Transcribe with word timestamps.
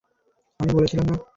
আমি 0.59 0.71
বলেছিলাম 0.73 1.05
না? 1.09 1.15